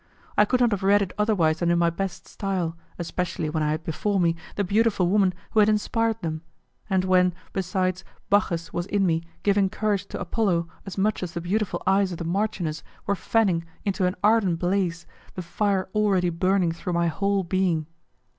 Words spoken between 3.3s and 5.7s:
when I had before me the beautiful woman who had